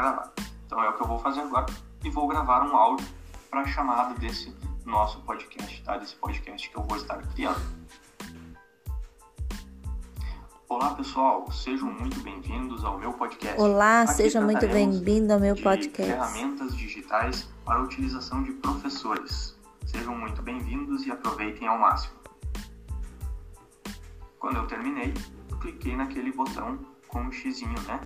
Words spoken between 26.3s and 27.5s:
botão com o